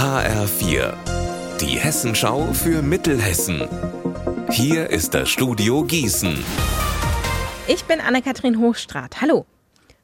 HR4, 0.00 0.94
die 1.60 1.78
Hessenschau 1.78 2.54
für 2.54 2.80
Mittelhessen. 2.80 3.68
Hier 4.50 4.88
ist 4.88 5.12
das 5.12 5.28
Studio 5.28 5.84
Gießen. 5.84 6.42
Ich 7.68 7.84
bin 7.84 8.00
Anne-Kathrin 8.00 8.58
Hochstrat. 8.60 9.20
Hallo. 9.20 9.44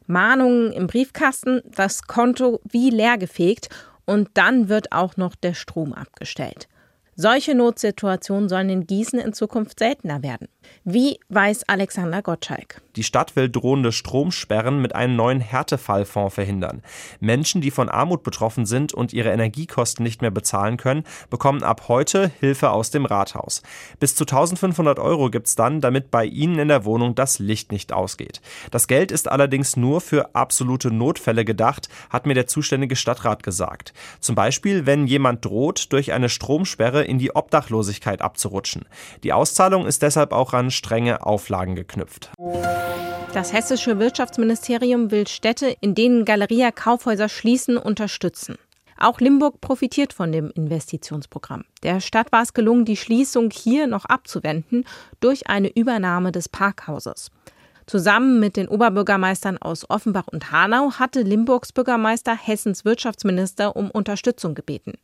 Mahnungen 0.06 0.71
im 0.72 0.87
Briefkasten, 0.87 1.62
das 1.74 2.03
Konto 2.03 2.61
wie 2.64 2.90
leer 2.90 3.17
gefegt 3.17 3.71
und 4.04 4.29
dann 4.35 4.69
wird 4.69 4.93
auch 4.93 5.16
noch 5.16 5.34
der 5.34 5.54
Strom 5.54 5.95
abgestellt. 5.95 6.68
Solche 7.14 7.54
Notsituationen 7.54 8.50
sollen 8.50 8.68
in 8.68 8.86
Gießen 8.86 9.18
in 9.18 9.32
Zukunft 9.32 9.78
seltener 9.78 10.22
werden. 10.22 10.48
Wie 10.85 11.19
weiß 11.29 11.69
Alexander 11.69 12.23
Gottschalk? 12.23 12.80
Die 12.95 13.03
Stadt 13.03 13.35
will 13.37 13.51
drohende 13.51 13.93
Stromsperren 13.93 14.80
mit 14.80 14.95
einem 14.95 15.16
neuen 15.16 15.41
Härtefallfonds 15.41 16.35
verhindern. 16.35 16.83
Menschen, 17.21 17.61
die 17.61 17.71
von 17.71 17.89
Armut 17.89 18.23
betroffen 18.23 18.66
sind 18.66 18.95
und 18.95 19.12
ihre 19.12 19.30
Energiekosten 19.30 20.02
nicht 20.02 20.23
mehr 20.23 20.30
bezahlen 20.30 20.77
können, 20.77 21.05
bekommen 21.29 21.62
ab 21.62 21.88
heute 21.88 22.30
Hilfe 22.41 22.71
aus 22.71 22.91
dem 22.91 23.05
Rathaus. 23.05 23.62
Bis 23.98 24.15
zu 24.15 24.24
1500 24.24 24.98
Euro 24.98 25.29
gibt's 25.29 25.57
dann, 25.57 25.80
damit 25.80 26.10
bei 26.10 26.24
Ihnen 26.24 26.59
in 26.59 26.69
der 26.69 26.85
Wohnung 26.85 27.15
das 27.15 27.38
Licht 27.38 27.73
nicht 27.73 27.93
ausgeht. 27.93 28.41
Das 28.71 28.87
Geld 28.87 29.12
ist 29.12 29.29
allerdings 29.29 29.77
nur 29.77 30.01
für 30.01 30.35
absolute 30.35 30.91
Notfälle 30.91 31.45
gedacht, 31.45 31.88
hat 32.10 32.27
mir 32.27 32.35
der 32.35 32.46
zuständige 32.46 32.96
Stadtrat 32.96 33.43
gesagt. 33.43 33.93
Zum 34.21 34.35
Beispiel, 34.35 34.87
wenn 34.87 35.07
jemand 35.07 35.45
droht, 35.45 35.93
durch 35.93 36.12
eine 36.12 36.29
Stromsperre 36.29 37.05
in 37.05 37.19
die 37.19 37.35
Obdachlosigkeit 37.35 38.23
abzurutschen. 38.23 38.87
Die 39.23 39.33
Auszahlung 39.33 39.87
ist 39.87 40.02
deshalb 40.02 40.33
auch 40.33 40.52
an 40.56 40.70
strenge 40.70 41.24
Auflagen 41.24 41.74
geknüpft. 41.74 42.30
Das 43.33 43.52
hessische 43.52 43.98
Wirtschaftsministerium 43.98 45.10
will 45.10 45.27
Städte, 45.27 45.77
in 45.80 45.95
denen 45.95 46.24
Galeria 46.24 46.70
Kaufhäuser 46.70 47.29
schließen, 47.29 47.77
unterstützen. 47.77 48.56
Auch 48.98 49.20
Limburg 49.20 49.60
profitiert 49.60 50.15
von 50.15 50.32
dem 50.32 50.51
Investitionsprogramm. 50.51 51.65
Der 51.82 52.01
Stadt 52.01 52.32
war 52.32 52.42
es 52.42 52.55
gelungen, 52.55 52.87
die 52.87 52.96
Schließung 52.96 53.51
hier 53.51 53.87
noch 53.87 54.07
abzuwenden 54.07 54.84
durch 55.21 55.49
eine 55.49 55.68
Übernahme 55.68 56.32
des 56.32 56.49
Parkhauses. 56.49 57.30
Zusammen 57.87 58.40
mit 58.40 58.57
den 58.57 58.66
Oberbürgermeistern 58.66 59.59
aus 59.59 59.88
Offenbach 59.88 60.27
und 60.27 60.51
Hanau 60.51 60.93
hatte 60.93 61.23
Limburgs 61.23 61.73
Bürgermeister 61.73 62.37
Hessens 62.37 62.84
Wirtschaftsminister 62.84 63.77
um 63.77 63.90
Unterstützung 63.90 64.54
gebeten. 64.54 64.94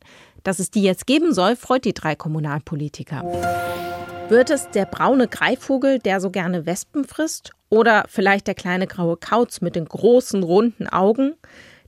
Dass 0.43 0.59
es 0.59 0.69
die 0.69 0.83
jetzt 0.83 1.07
geben 1.07 1.33
soll, 1.33 1.55
freut 1.55 1.85
die 1.85 1.93
drei 1.93 2.15
Kommunalpolitiker. 2.15 3.23
Wird 4.33 4.49
es 4.49 4.67
der 4.71 4.85
braune 4.85 5.27
Greifvogel, 5.27 5.99
der 5.99 6.19
so 6.19 6.31
gerne 6.31 6.65
Wespen 6.65 7.05
frisst? 7.05 7.51
Oder 7.69 8.05
vielleicht 8.07 8.47
der 8.47 8.55
kleine 8.55 8.87
graue 8.87 9.15
Kauz 9.15 9.61
mit 9.61 9.75
den 9.75 9.85
großen 9.85 10.41
runden 10.41 10.87
Augen? 10.87 11.35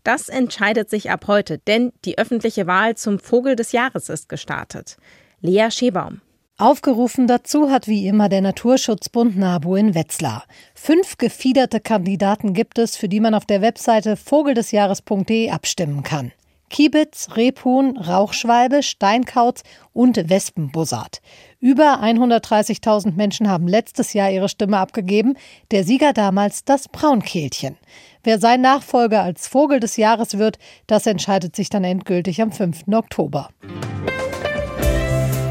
Das 0.04 0.30
entscheidet 0.30 0.88
sich 0.88 1.10
ab 1.10 1.26
heute, 1.26 1.58
denn 1.58 1.92
die 2.06 2.20
öffentliche 2.20 2.68
Wahl 2.68 2.94
zum 2.94 3.18
Vogel 3.18 3.56
des 3.56 3.72
Jahres 3.72 4.10
ist 4.10 4.30
gestartet. 4.30 4.98
Lea 5.42 5.72
Schebaum. 5.72 6.22
Aufgerufen 6.60 7.26
dazu 7.26 7.72
hat 7.72 7.88
wie 7.88 8.08
immer 8.08 8.30
der 8.30 8.42
Naturschutzbund 8.42 9.36
NABU 9.36 9.76
in 9.76 9.96
Wetzlar. 9.96 10.44
Fünf 10.76 11.18
gefiederte 11.18 11.80
Kandidaten 11.80 12.54
gibt 12.54 12.78
es, 12.78 12.96
für 12.96 13.10
die 13.10 13.22
man 13.22 13.34
auf 13.34 13.48
der 13.48 13.64
Webseite 13.64 14.16
vogeldesjahres.de 14.18 15.50
abstimmen 15.50 16.04
kann. 16.04 16.32
Kiebitz, 16.70 17.30
Rebhuhn, 17.36 17.98
Rauchschwalbe, 17.98 18.84
Steinkauz 18.84 19.64
und 19.94 20.30
Wespenbussard. 20.30 21.22
Über 21.60 22.02
130.000 22.04 23.16
Menschen 23.16 23.50
haben 23.50 23.68
letztes 23.68 24.14
Jahr 24.14 24.30
ihre 24.30 24.50
Stimme 24.50 24.78
abgegeben. 24.78 25.36
Der 25.72 25.84
Sieger 25.84 26.14
damals 26.14 26.64
das 26.66 26.88
Braunkehlchen. 26.88 27.78
Wer 28.24 28.40
sein 28.40 28.62
Nachfolger 28.62 29.22
als 29.24 29.48
Vogel 29.48 29.80
des 29.80 29.98
Jahres 29.98 30.38
wird, 30.38 30.58
das 30.88 31.06
entscheidet 31.06 31.56
sich 31.56 31.70
dann 31.70 31.84
endgültig 31.84 32.42
am 32.42 32.52
5. 32.52 32.84
Oktober. 32.92 33.50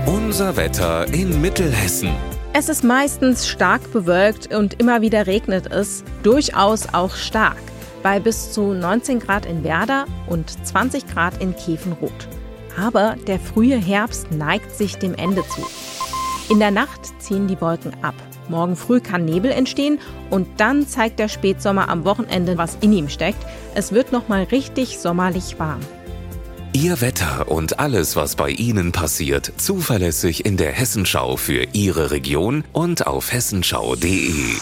Unser 0.07 0.57
Wetter 0.57 1.13
in 1.13 1.41
Mittelhessen. 1.41 2.11
Es 2.57 2.69
ist 2.69 2.85
meistens 2.85 3.49
stark 3.49 3.93
bewölkt 3.93 4.55
und 4.55 4.75
immer 4.81 5.01
wieder 5.01 5.27
regnet 5.27 5.67
es, 5.67 6.05
durchaus 6.23 6.95
auch 6.95 7.17
stark, 7.17 7.59
bei 8.05 8.21
bis 8.21 8.53
zu 8.53 8.75
19 8.75 9.19
Grad 9.19 9.47
in 9.47 9.65
Werder 9.65 10.05
und 10.29 10.55
20 10.65 11.09
Grad 11.09 11.41
in 11.41 11.57
Käfenroth. 11.57 12.29
Aber 12.79 13.17
der 13.27 13.41
frühe 13.41 13.77
Herbst 13.77 14.31
neigt 14.31 14.71
sich 14.77 14.97
dem 14.97 15.15
Ende 15.15 15.43
zu. 15.49 15.67
In 16.53 16.61
der 16.61 16.71
Nacht 16.71 17.01
ziehen 17.19 17.49
die 17.49 17.61
Wolken 17.61 17.93
ab. 18.03 18.15
Morgen 18.51 18.77
früh 18.77 19.01
kann 19.01 19.25
Nebel 19.25 19.51
entstehen 19.51 19.99
und 20.29 20.47
dann 20.59 20.87
zeigt 20.87 21.19
der 21.19 21.29
Spätsommer 21.29 21.89
am 21.89 22.05
Wochenende, 22.05 22.59
was 22.59 22.77
in 22.83 22.93
ihm 22.93 23.09
steckt. 23.09 23.43
Es 23.75 23.93
wird 23.93 24.13
noch 24.13 24.29
mal 24.29 24.45
richtig 24.45 24.99
sommerlich 24.99 25.59
warm. 25.59 25.81
Ihr 26.75 27.01
Wetter 27.01 27.51
und 27.51 27.79
alles, 27.79 28.17
was 28.17 28.37
bei 28.37 28.51
Ihnen 28.51 28.93
passiert, 28.93 29.51
zuverlässig 29.57 30.45
in 30.45 30.59
der 30.59 30.73
Hessenschau 30.73 31.39
für 31.39 31.69
Ihre 31.73 32.11
Region 32.11 32.65
und 32.73 33.07
auf 33.07 33.33
hessenschau.de. 33.33 34.57